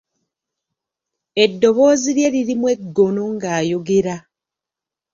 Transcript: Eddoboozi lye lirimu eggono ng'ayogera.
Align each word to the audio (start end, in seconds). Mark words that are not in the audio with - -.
Eddoboozi 1.43 2.09
lye 2.17 2.27
lirimu 2.33 2.65
eggono 2.75 3.23
ng'ayogera. 3.35 4.15